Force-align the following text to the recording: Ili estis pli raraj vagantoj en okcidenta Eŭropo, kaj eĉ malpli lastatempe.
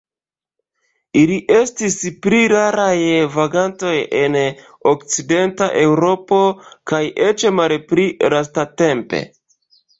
Ili 1.23 1.35
estis 1.57 1.97
pli 2.27 2.39
raraj 2.53 2.95
vagantoj 3.35 3.93
en 4.23 4.39
okcidenta 4.95 5.69
Eŭropo, 5.85 6.43
kaj 6.93 7.05
eĉ 7.31 7.49
malpli 7.61 8.11
lastatempe. 8.39 9.25